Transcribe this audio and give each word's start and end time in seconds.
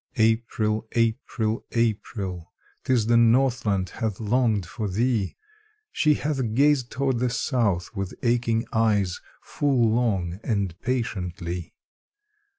April! 0.17 0.87
April! 0.93 1.63
April! 1.73 2.51
'Tis 2.85 3.05
the 3.05 3.17
Northland 3.17 3.89
hath 3.89 4.19
longed 4.19 4.65
for 4.65 4.87
thee, 4.89 5.35
She 5.91 6.15
hath 6.15 6.55
gazed 6.55 6.89
toward 6.89 7.19
the 7.19 7.29
South 7.29 7.95
with 7.95 8.15
aching 8.23 8.65
eyes 8.73 9.21
Full 9.43 9.91
long 9.93 10.39
and 10.43 10.73
patiently. 10.81 11.75